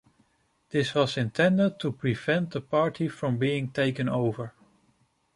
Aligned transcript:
This 0.71 0.95
was 0.95 1.15
intended 1.15 1.79
to 1.81 1.91
prevent 1.91 2.49
the 2.49 2.61
party 2.61 3.07
from 3.07 3.37
being 3.37 3.69
taken 3.71 4.09
over. 4.09 4.51